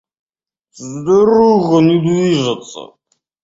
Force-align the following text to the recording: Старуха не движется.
Старуха 0.71 1.79
не 1.87 1.95
движется. 2.01 2.83